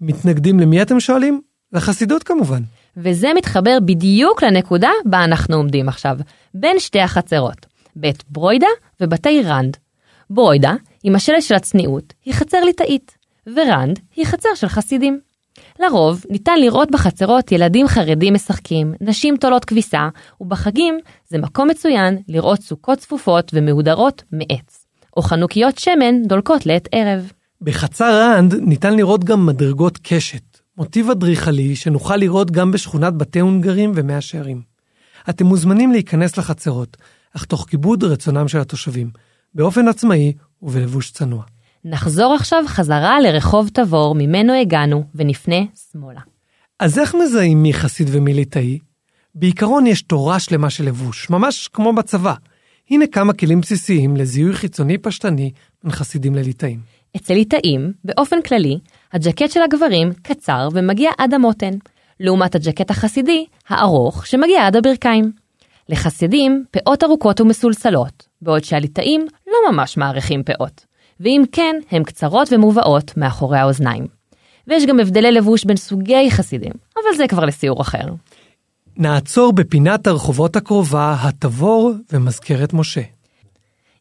[0.00, 1.40] מתנגדים למי אתם שואלים?
[1.72, 2.62] לחסידות כמובן.
[2.96, 6.16] וזה מתחבר בדיוק לנקודה בה אנחנו עומדים עכשיו,
[6.54, 7.66] בין שתי החצרות,
[7.96, 8.66] בית ברוידה
[9.00, 9.76] ובתי רנד.
[10.30, 15.20] ברוידה, עם השלט של הצניעות, היא חצר ליטאית, ורנד היא חצר של חסידים.
[15.80, 20.08] לרוב ניתן לראות בחצרות ילדים חרדים משחקים, נשים תולות כביסה,
[20.40, 24.85] ובחגים זה מקום מצוין לראות סוכות צפופות ומהודרות מעץ,
[25.16, 27.32] או חנוכיות שמן דולקות לעת ערב.
[27.60, 33.92] בחצר רנד ניתן לראות גם מדרגות קשת, מוטיב אדריכלי שנוכל לראות גם בשכונת בתי הונגרים
[33.94, 34.62] ומאה שערים.
[35.30, 36.96] אתם מוזמנים להיכנס לחצרות,
[37.36, 39.10] אך תוך כיבוד רצונם של התושבים,
[39.54, 41.42] באופן עצמאי ובלבוש צנוע.
[41.84, 45.56] נחזור עכשיו חזרה לרחוב תבור ממנו הגענו ונפנה
[45.92, 46.20] שמאלה.
[46.78, 48.78] אז איך מזהים מי חסיד ומי ליטאי?
[49.34, 52.34] בעיקרון יש תורה שלמה של לבוש, ממש כמו בצבא.
[52.90, 55.50] הנה כמה כלים בסיסיים לזיהוי חיצוני פשטני
[55.82, 56.80] בין חסידים לליטאים.
[57.16, 58.78] אצל ליטאים, באופן כללי,
[59.12, 61.74] הג'קט של הגברים קצר ומגיע עד המותן,
[62.20, 65.32] לעומת הג'קט החסידי, הארוך, שמגיע עד הברכיים.
[65.88, 70.86] לחסידים, פאות ארוכות ומסולסלות, בעוד שהליטאים לא ממש מעריכים פאות.
[71.20, 74.06] ואם כן, הן קצרות ומובאות מאחורי האוזניים.
[74.66, 78.08] ויש גם הבדלי לבוש בין סוגי חסידים, אבל זה כבר לסיור אחר.
[78.98, 83.00] נעצור בפינת הרחובות הקרובה, התבור ומזכרת משה.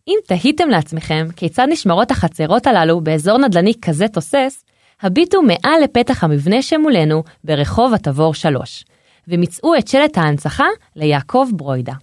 [0.08, 4.64] אם תהיתם לעצמכם כיצד נשמרות החצרות הללו באזור נדל"ני כזה תוסס,
[5.02, 8.86] הביטו מעל לפתח המבנה שמולנו ברחוב התבור 3,
[9.28, 11.94] ומצאו את שלט ההנצחה ליעקב ברוידה.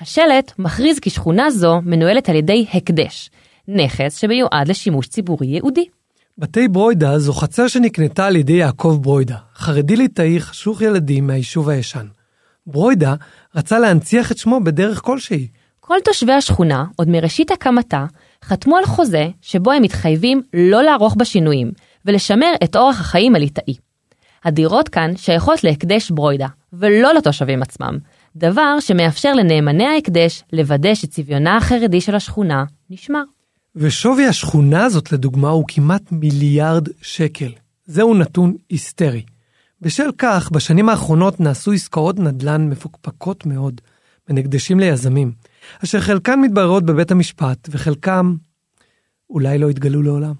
[0.00, 3.30] השלט מכריז כי שכונה זו מנוהלת על ידי הקדש,
[3.68, 5.84] נכס שמיועד לשימוש ציבורי ייעודי.
[6.38, 12.06] בתי ברוידה זו חצר שנקנתה על ידי יעקב ברוידה, חרדי ליטאי חשוך ילדים מהיישוב הישן.
[12.66, 13.14] ברוידה
[13.54, 15.48] רצה להנציח את שמו בדרך כלשהי.
[15.80, 18.06] כל תושבי השכונה, עוד מראשית הקמתה,
[18.44, 21.72] חתמו על חוזה שבו הם מתחייבים לא לערוך בה שינויים,
[22.04, 23.74] ולשמר את אורח החיים הליטאי.
[24.44, 27.98] הדירות כאן שייכות להקדש ברוידה, ולא לתושבים עצמם,
[28.36, 33.22] דבר שמאפשר לנאמני ההקדש לוודא שצביונה החרדי של השכונה נשמר.
[33.76, 37.52] ושווי השכונה הזאת לדוגמה הוא כמעט מיליארד שקל.
[37.86, 39.22] זהו נתון היסטרי.
[39.80, 43.80] בשל כך, בשנים האחרונות נעשו עסקאות נדל"ן מפוקפקות מאוד
[44.28, 45.32] בין הקדשים ליזמים,
[45.84, 48.34] אשר חלקן מתבררות בבית המשפט וחלקם
[49.30, 50.32] אולי לא יתגלו לעולם.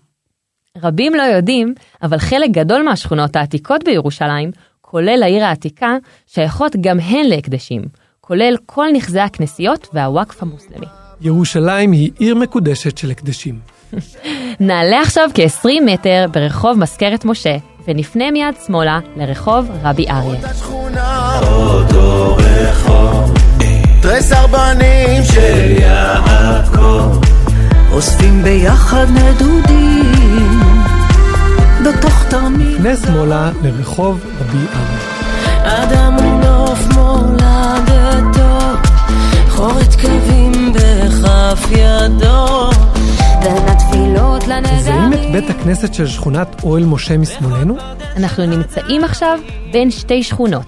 [0.82, 7.26] רבים לא יודעים, אבל חלק גדול מהשכונות העתיקות בירושלים, כולל העיר העתיקה, שייכות גם הן
[7.26, 7.82] להקדשים,
[8.20, 11.03] כולל כל נכסי הכנסיות והוואקף המוסלמי.
[11.20, 13.58] ירושלים היא עיר מקודשת של הקדשים.
[14.60, 17.56] נעלה עכשיו כ-20 מטר ברחוב מזכרת משה,
[17.88, 20.40] ונפנה מיד שמאלה לרחוב רבי אריה.
[21.40, 23.34] אותו רחוב,
[24.02, 27.20] תריס ארבנים של יעקב,
[27.92, 30.60] אוספים ביחד נדודים,
[31.84, 32.78] בתוך תרמיל.
[32.78, 35.14] פנה שמאלה לרחוב רבי אריה.
[35.64, 38.58] אדם הוא נוף מולדתו,
[39.48, 40.53] חורת קווים
[41.44, 42.70] בכף ידו.
[43.42, 47.76] בין התפילות מזהים את בית הכנסת של שכונת אוהל משה משמאלנו?
[48.16, 49.38] אנחנו נמצאים עכשיו
[49.72, 50.66] בין שתי שכונות.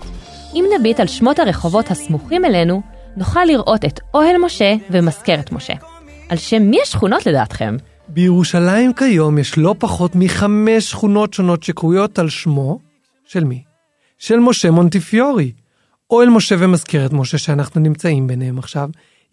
[0.54, 2.82] אם נביט על שמות הרחובות הסמוכים אלינו,
[3.16, 5.74] נוכל לראות את אוהל משה ומזכרת משה.
[6.28, 7.76] על שם מי השכונות לדעתכם?
[8.08, 12.78] בירושלים כיום יש לא פחות מחמש שכונות שונות שקרויות על שמו
[13.26, 13.62] של מי?
[14.18, 15.52] של משה מונטיפיורי.
[16.10, 18.88] אוהל משה ומזכרת משה שאנחנו נמצאים ביניהם עכשיו,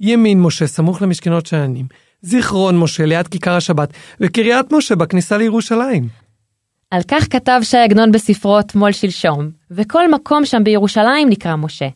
[0.06, 1.86] ימין משה סמוך למשכנות שאננים,
[2.22, 6.08] זיכרון משה ליד כיכר השבת, וקריית משה בכניסה לירושלים.
[6.92, 11.88] על כך כתב ש"י עגנון בספרו "תמול שלשום", וכל מקום שם בירושלים נקרא משה,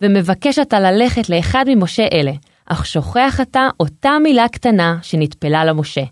[0.00, 2.32] ומבקש אתה ללכת לאחד ממשה אלה,
[2.66, 6.04] אך שוכח אתה אותה מילה קטנה שנטפלה למשה.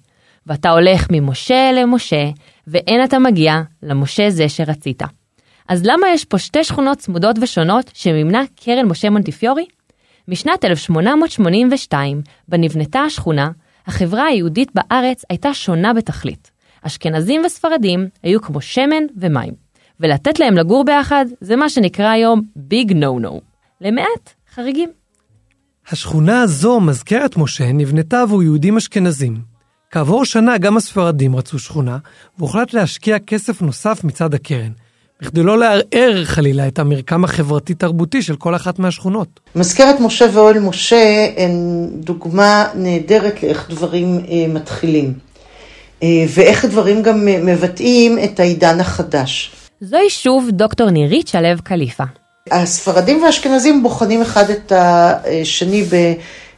[0.46, 2.30] ואתה הולך ממשה למשה,
[2.66, 5.02] ואין אתה מגיע למשה זה שרצית.
[5.68, 9.66] אז למה יש פה שתי שכונות צמודות ושונות שמימנה קרן משה מונטיפיורי?
[10.28, 13.50] משנת 1882, בה נבנתה השכונה,
[13.86, 16.50] החברה היהודית בארץ הייתה שונה בתכלית.
[16.82, 19.54] אשכנזים וספרדים היו כמו שמן ומים,
[20.00, 23.40] ולתת להם לגור ביחד זה מה שנקרא היום ביג נו נו.
[23.80, 24.90] למעט חריגים.
[25.88, 29.36] השכונה הזו, מזכרת משה, נבנתה עבור יהודים אשכנזים.
[29.90, 31.98] כעבור שנה גם הספרדים רצו שכונה,
[32.38, 34.72] והוחלט להשקיע כסף נוסף מצד הקרן,
[35.22, 39.40] בכדי לא לערער חלילה את המרקם החברתי-תרבותי של כל אחת מהשכונות.
[39.56, 45.12] מזכרת משה ואוהל משה הן דוגמה נהדרת לאיך דברים אה, מתחילים.
[46.02, 49.52] אה, ואיך הדברים גם אה, מבטאים את העידן החדש.
[49.80, 52.04] זוהי שוב דוקטור נירית שלו קליפה.
[52.50, 56.12] הספרדים והאשכנזים בוחנים אחד את השני ב,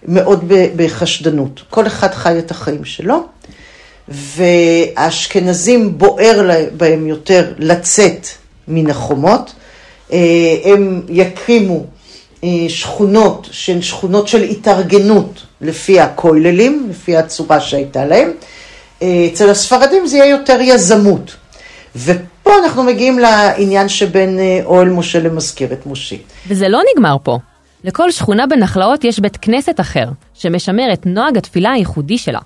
[0.09, 0.45] מאוד
[0.77, 1.62] בחשדנות.
[1.71, 3.27] כל אחד חי את החיים שלו,
[4.09, 8.27] והאשכנזים בוער בהם יותר לצאת
[8.69, 9.53] מן החומות.
[10.13, 10.19] אה,
[10.65, 11.85] הם יקימו
[12.45, 18.31] אה, שכונות שהן שכונות של התארגנות לפי הכוללים, לפי הצורה שהייתה להם.
[19.03, 21.37] אה, אצל הספרדים זה יהיה יותר יזמות.
[22.43, 26.17] פה אנחנו מגיעים לעניין שבין אוהל משה למזכרת משה.
[26.49, 27.39] וזה לא נגמר פה.
[27.85, 32.39] לכל שכונה בנחלאות יש בית כנסת אחר, שמשמר את נוהג התפילה הייחודי שלה.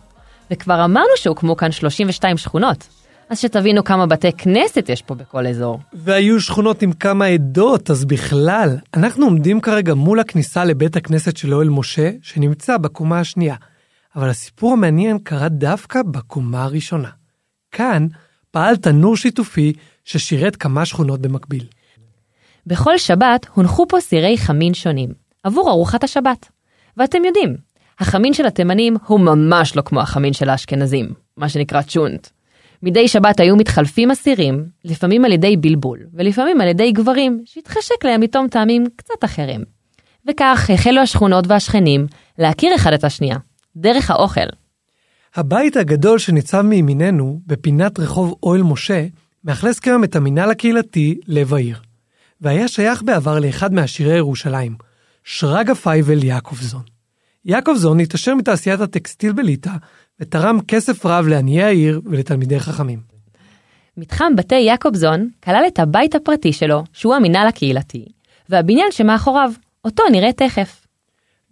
[0.51, 3.00] וכבר אמרנו שהוקמו כאן 32 שכונות.
[3.31, 5.81] אז שתבינו כמה בתי כנסת יש פה בכל אזור.
[5.93, 11.55] והיו שכונות עם כמה עדות, אז בכלל, אנחנו עומדים כרגע מול הכניסה לבית הכנסת של
[11.55, 13.55] אוהל משה, שנמצא בקומה השנייה.
[14.17, 17.09] אבל הסיפור המעניין קרה דווקא בקומה הראשונה.
[17.71, 18.07] כאן
[18.51, 19.73] פעל תנור שיתופי
[20.05, 21.65] ששירת כמה שכונות במקביל.
[22.67, 25.11] בכל שבת הונחו פה סירי חמין שונים,
[25.43, 26.49] עבור ארוחת השבת.
[26.97, 27.57] ואתם יודעים,
[28.01, 32.29] החמין של התימנים הוא ממש לא כמו החמין של האשכנזים, מה שנקרא צ'ונט.
[32.83, 38.23] מדי שבת היו מתחלפים אסירים, לפעמים על ידי בלבול, ולפעמים על ידי גברים, שהתחשק להם
[38.23, 39.65] לטעום טעמים קצת אחרים.
[40.29, 42.07] וכך החלו השכונות והשכנים
[42.39, 43.37] להכיר אחד את השנייה,
[43.77, 44.41] דרך האוכל.
[45.35, 49.07] הבית הגדול שניצב מימיננו, בפינת רחוב אוהל משה,
[49.45, 51.77] מאכלס כיום את המינהל הקהילתי לב העיר.
[52.41, 54.77] והיה שייך בעבר לאחד מעשירי ירושלים,
[55.25, 56.83] שרגא פייבל יעקובזון.
[57.45, 59.71] יעקובזון התעשר מתעשיית הטקסטיל בליטא,
[60.21, 62.99] ותרם כסף רב לעניי העיר ולתלמידי חכמים.
[63.97, 68.05] מתחם בתי יעקובזון כלל את הבית הפרטי שלו, שהוא המינהל הקהילתי,
[68.49, 69.53] והבניין שמאחוריו,
[69.85, 70.87] אותו נראה תכף.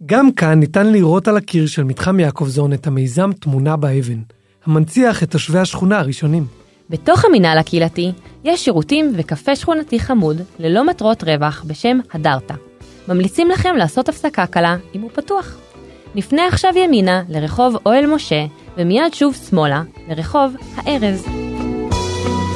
[0.05, 4.21] גם כאן ניתן לראות על הקיר של מתחם יעקובזון את המיזם תמונה באבן,
[4.65, 6.45] המנציח את תושבי השכונה הראשונים.
[6.89, 8.11] בתוך המינהל הקהילתי
[8.43, 12.53] יש שירותים וקפה שכונתי חמוד ללא מטרות רווח בשם הדרטה.
[13.07, 15.57] ממליצים לכם לעשות הפסקה קלה אם הוא פתוח.
[16.15, 18.45] נפנה עכשיו ימינה לרחוב אוהל משה,
[18.77, 21.25] ומיד שוב שמאלה לרחוב הארז.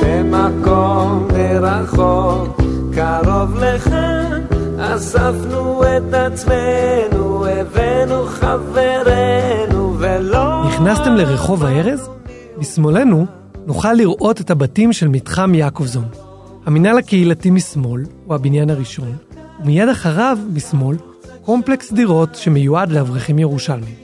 [0.04, 2.62] במקום מרחוק,
[2.96, 4.42] קרוב לכאן,
[4.80, 10.64] אספנו את עצמנו, הבאנו חברנו, ולא...
[10.68, 12.10] נכנסתם לרחוב הארז?
[12.58, 13.26] משמאלנו
[13.66, 16.06] נוכל לראות את הבתים של מתחם יעקובזון.
[16.66, 19.16] המינהל הקהילתי משמאל הוא הבניין הראשון,
[19.64, 20.98] ומיד אחריו, משמאל,
[21.46, 23.96] קומפלקס דירות שמיועד לאברכים ירושלמים.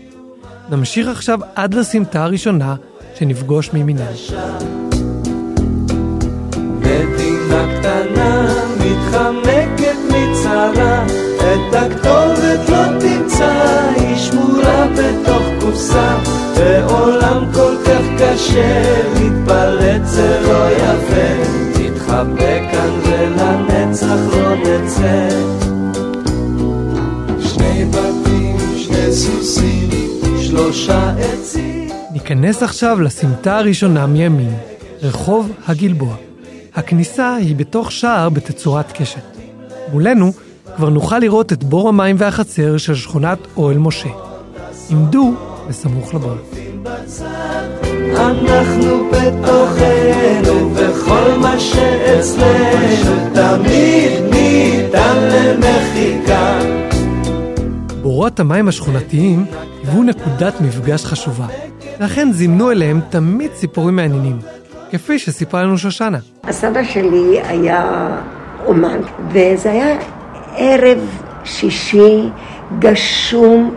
[0.70, 2.76] נמשיך עכשיו עד לסמטה הראשונה
[3.16, 4.06] שנפגוש מימיננו.
[6.80, 11.06] מדינה קטנה מתחמקת מצרה,
[11.38, 16.18] את הכתובת לא תמצא, היא שמורה בתוך קופסה,
[16.58, 25.59] בעולם כל כך קשה, להתפלט זה לא יפה, תתחבא כאן ולנצח לא נצא.
[29.20, 29.90] סוסים,
[30.42, 31.90] שלושה עצים.
[32.14, 34.54] ניכנס עכשיו לסמטה הראשונה מימין,
[35.02, 36.16] רחוב הגלבוע.
[36.76, 39.22] הכניסה היא בתוך שער בתצורת קשת.
[39.92, 40.32] מולנו
[40.76, 44.10] כבר נוכל לראות את בור המים והחצר של שכונת אוהל משה.
[44.90, 45.34] עמדו
[45.70, 46.36] בסמוך לבור.
[48.16, 56.79] אנחנו בתוכנו, וכל מה שאצלנו תמיד ניתן למחיקה.
[58.10, 59.46] בורות המים השכונתיים
[59.84, 61.46] היוו נקודת מפגש חשובה,
[62.00, 64.40] לכן זימנו אליהם תמיד סיפורים מעניינים,
[64.92, 66.18] כפי שסיפרה לנו שושנה.
[66.44, 68.08] הסבא שלי היה
[68.66, 69.98] אומן, וזה היה
[70.58, 71.00] ערב
[71.44, 72.30] שישי
[72.80, 73.76] גשום,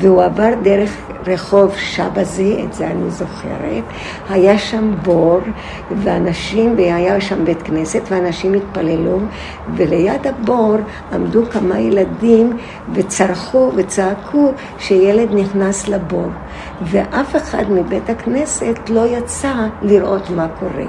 [0.00, 0.90] והוא עבר דרך
[1.26, 3.84] רחוב שבזי, את זה אני זוכרת.
[4.30, 5.40] היה שם בור,
[6.02, 9.18] ואנשים, והיה שם בית כנסת, ואנשים התפללו,
[9.74, 10.76] וליד הבור
[11.12, 12.56] עמדו כמה ילדים
[12.92, 16.28] וצרחו וצעקו שילד נכנס לבור.
[16.82, 20.86] ואף אחד מבית הכנסת לא יצא לראות מה קורה.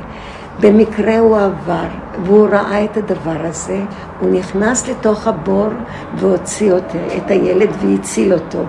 [0.59, 1.87] במקרה הוא עבר,
[2.23, 3.81] והוא ראה את הדבר הזה,
[4.19, 5.67] הוא נכנס לתוך הבור
[6.15, 8.63] והוציא אותו, את הילד והציל אותו.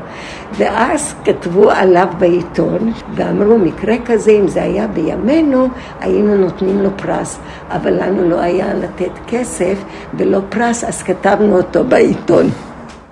[0.53, 5.69] ואז כתבו עליו בעיתון, ואמרו, מקרה כזה, אם זה היה בימינו,
[6.01, 9.79] היינו נותנים לו פרס, אבל לנו לא היה לתת כסף
[10.15, 12.47] ולא פרס, אז כתבנו אותו בעיתון.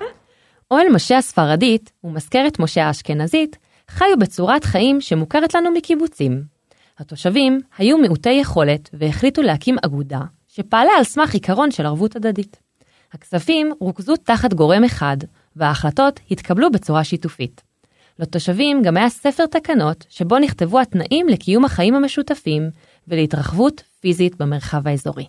[0.71, 3.57] אוהל משה הספרדית ומזכרת משה האשכנזית
[3.89, 6.56] חיו בצורת חיים שמוכרת לנו מקיבוצים.
[6.99, 12.57] התושבים היו מעוטי יכולת והחליטו להקים אגודה שפעלה על סמך עיקרון של ערבות הדדית.
[13.13, 15.17] הכספים רוכזו תחת גורם אחד
[15.55, 17.61] וההחלטות התקבלו בצורה שיתופית.
[18.19, 22.69] לתושבים גם היה ספר תקנות שבו נכתבו התנאים לקיום החיים המשותפים
[23.07, 25.25] ולהתרחבות פיזית במרחב האזורי.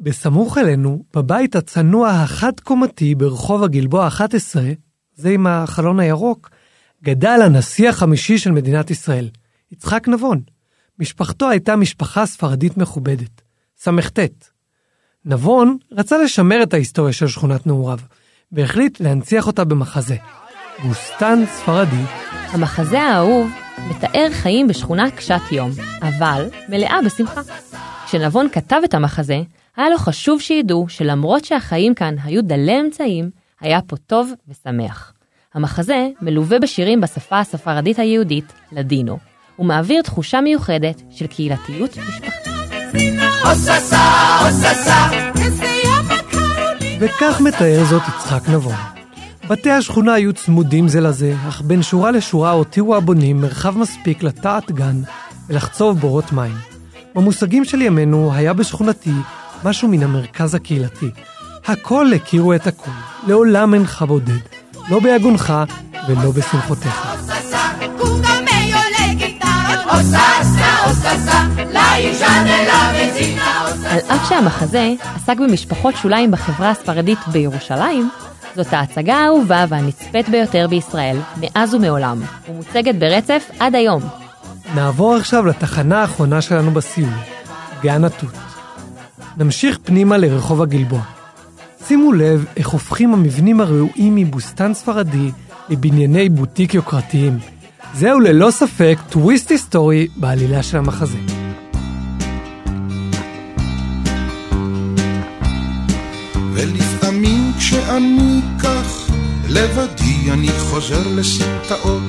[0.00, 4.62] בסמוך אלינו, בבית הצנוע החד-קומתי ברחוב הגלבוע 11,
[5.14, 6.50] זה עם החלון הירוק,
[7.04, 9.28] גדל הנשיא החמישי של מדינת ישראל,
[9.72, 10.40] יצחק נבון.
[10.98, 13.42] משפחתו הייתה משפחה ספרדית מכובדת,
[13.78, 14.18] ס"ט.
[15.24, 17.98] נבון רצה לשמר את ההיסטוריה של שכונת נעוריו,
[18.52, 20.16] והחליט להנציח אותה במחזה.
[20.82, 22.02] בוסתן ספרדי,
[22.48, 23.50] המחזה האהוב
[23.90, 25.70] מתאר חיים בשכונה קשת יום,
[26.02, 27.40] אבל מלאה בשמחה.
[28.06, 29.42] כשנבון כתב את המחזה,
[29.76, 33.30] היה לו חשוב שידעו שלמרות שהחיים כאן היו דלי אמצעים,
[33.60, 35.12] היה פה טוב ושמח.
[35.54, 39.18] המחזה מלווה בשירים בשפה הספרדית היהודית, לדינו,
[39.58, 42.54] ומעביר תחושה מיוחדת של קהילתיות משפחתית.
[47.00, 48.74] וכך מתאר זאת יצחק נבון.
[49.48, 54.72] בתי השכונה היו צמודים זה לזה, אך בין שורה לשורה הותירו הבונים מרחב מספיק לטעת
[54.72, 55.02] גן
[55.48, 56.54] ולחצוב בורות מים.
[57.14, 59.12] במושגים של ימינו היה בשכונתי
[59.64, 61.10] משהו מן המרכז הקהילתי.
[61.66, 62.90] הכל הכירו את הכל,
[63.26, 64.32] לעולם אינך בודד,
[64.90, 65.52] לא ביגונך
[66.08, 67.33] ולא בשמחותיך.
[73.90, 78.10] על אף שהמחזה עסק במשפחות שוליים בחברה הספרדית בירושלים,
[78.56, 84.02] זאת ההצגה האהובה והנצפית ביותר בישראל, מאז ומעולם, ומוצגת ברצף עד היום.
[84.74, 87.10] נעבור עכשיו לתחנה האחרונה שלנו בסיור,
[87.82, 88.34] גן התות.
[89.36, 91.00] נמשיך פנימה לרחוב הגלבוע.
[91.88, 95.30] שימו לב איך הופכים המבנים הראויים מבוסתן ספרדי
[95.68, 97.38] לבנייני בוטיק יוקרתיים.
[97.96, 101.18] זהו ללא ספק טוויסט היסטורי בעלילה של המחזה.
[106.54, 109.10] ולפעמים כשאני כך
[109.48, 112.02] לבדי אני חוזר לסמטאות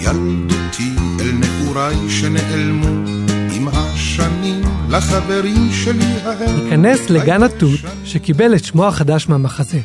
[0.00, 3.10] ילדותי אל נעוריי שנעלמו
[3.52, 6.64] עם השנים לחברים שלי ההם.
[6.64, 9.80] ניכנס לגן התות שקיבל את שמו החדש מהמחזה.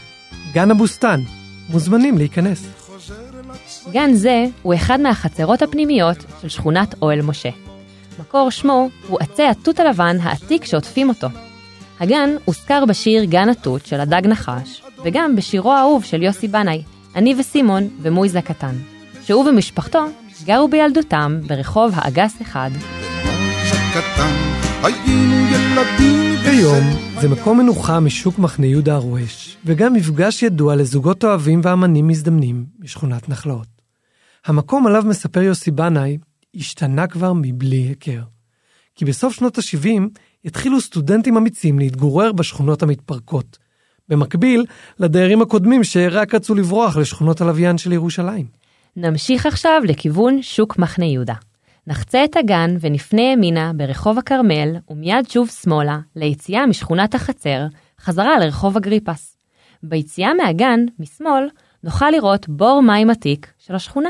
[0.54, 1.22] גן הבוסתן.
[1.70, 2.87] מוזמנים להיכנס.
[3.92, 7.50] גן זה הוא אחד מהחצרות הפנימיות של שכונת אוהל משה.
[8.20, 11.28] מקור שמו הוא עצי התות הלבן העתיק שעוטפים אותו.
[12.00, 16.84] הגן הוזכר בשיר גן התות של הדג נחש, וגם בשירו האהוב של יוסי בנאי,
[17.16, 18.76] אני וסימון ומויזה קטן,
[19.24, 20.06] שהוא ומשפחתו
[20.46, 22.70] גרו בילדותם ברחוב האגס אחד.
[23.94, 24.36] קטן,
[24.84, 26.84] היינו ילדים כיום
[27.22, 33.30] זה מקום מנוחה משוק מחנה יהודה הרועש, וגם מפגש ידוע לזוגות אוהבים ואמנים מזדמנים משכונת
[33.30, 33.77] נחלאות.
[34.48, 36.18] המקום עליו מספר יוסי בנאי
[36.56, 38.22] השתנה כבר מבלי היכר.
[38.96, 40.02] כי בסוף שנות ה-70
[40.46, 43.58] התחילו סטודנטים אמיצים להתגורר בשכונות המתפרקות.
[44.10, 44.66] במקביל
[45.00, 48.46] לדיירים הקודמים שרק רצו לברוח לשכונות הלוויין של ירושלים.
[48.96, 51.36] נמשיך עכשיו לכיוון שוק מחנה יהודה.
[51.88, 57.66] נחצה את הגן ונפנה ימינה ברחוב הכרמל, ומיד שוב שמאלה, ליציאה משכונת החצר,
[58.02, 59.38] חזרה לרחוב אגריפס.
[59.84, 61.48] ביציאה מהגן, משמאל,
[61.84, 64.10] נוכל לראות בור מים עתיק של השכונה.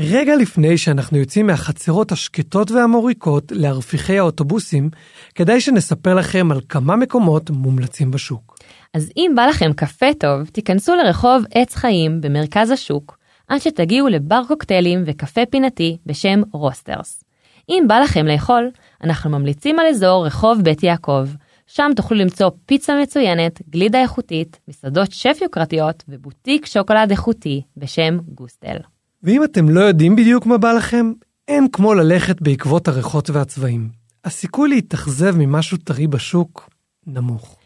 [0.00, 4.90] רגע לפני שאנחנו יוצאים מהחצרות השקטות והמוריקות להרפיחי האוטובוסים,
[5.34, 8.58] כדאי שנספר לכם על כמה מקומות מומלצים בשוק.
[8.94, 13.18] אז אם בא לכם קפה טוב, תיכנסו לרחוב עץ חיים במרכז השוק,
[13.48, 17.24] עד שתגיעו לבר קוקטיילים וקפה פינתי בשם רוסטרס.
[17.68, 18.70] אם בא לכם לאכול,
[19.04, 21.26] אנחנו ממליצים על אזור רחוב בית יעקב,
[21.66, 28.76] שם תוכלו למצוא פיצה מצוינת, גלידה איכותית, מסעדות שף יוקרתיות ובוטיק שוקולד איכותי בשם גוסטל.
[29.22, 31.12] ואם אתם לא יודעים בדיוק מה בא לכם,
[31.48, 33.88] אין כמו ללכת בעקבות הריחות והצבעים.
[34.24, 36.70] הסיכוי להתאכזב ממשהו טרי בשוק
[37.06, 37.56] נמוך.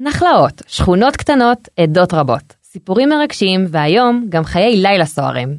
[0.00, 5.56] נחלאות, שכונות קטנות, עדות רבות, סיפורים מרגשים, והיום גם חיי לילה סוערים.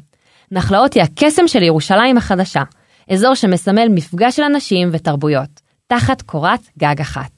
[0.50, 2.62] נחלאות היא הקסם של ירושלים החדשה,
[3.10, 7.33] אזור שמסמל מפגש של אנשים ותרבויות, תחת קורת גג אחת.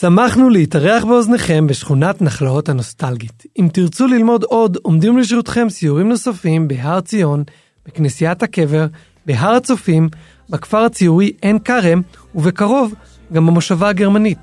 [0.00, 3.46] שמחנו להתארח באוזניכם בשכונת נחלאות הנוסטלגית.
[3.58, 7.44] אם תרצו ללמוד עוד, עומדים לשירותכם סיורים נוספים בהר ציון,
[7.86, 8.86] בכנסיית הקבר,
[9.26, 10.08] בהר הצופים,
[10.50, 12.00] בכפר הציורי עין כרם,
[12.34, 12.94] ובקרוב
[13.32, 14.38] גם במושבה הגרמנית.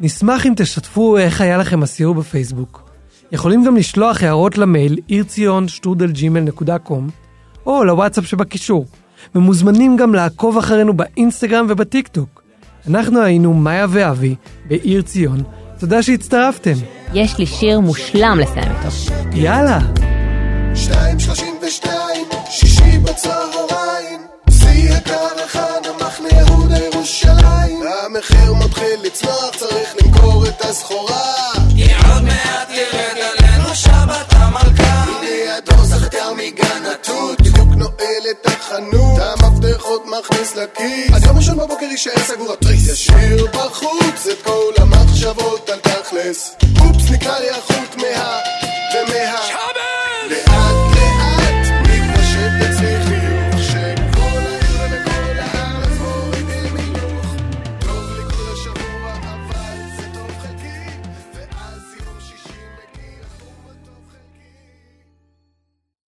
[0.00, 2.90] נשמח אם תשתפו איך היה לכם הסיור בפייסבוק.
[3.32, 7.08] יכולים גם לשלוח הערות למייל עיר-ציון-שטרודל-ג'ימייל.קום
[7.66, 8.86] או לוואטסאפ שבקישור.
[9.34, 12.35] ומוזמנים גם לעקוב אחרינו באינסטגרם ובטיקטוק.
[12.88, 14.34] אנחנו היינו מאיה ואבי
[14.66, 15.42] בעיר ציון.
[15.78, 16.74] תודה שהצטרפתם.
[17.14, 19.12] יש לי שיר מושלם לסיים איתו.
[19.32, 19.78] יאללה.
[20.74, 24.20] שתיים שלושים ושתיים, שישי בצהריים,
[24.50, 27.80] שיא יקר אחד, המחנה יהודה ירושלים.
[28.06, 31.45] המחיר מתחיל לצנוח, צריך למכור את הסחורה.
[38.76, 41.12] החנות, את המפתחות מכניס לכיס.
[41.14, 42.88] אז יום ראשון בבוקר יישאר סגור התריס.
[42.88, 46.56] ישיר בחוץ את כל המחשבות על תכלס.
[46.80, 48.38] אופס, נקרא לי החוט מה...
[48.94, 49.36] ומה...
[49.48, 49.75] שם!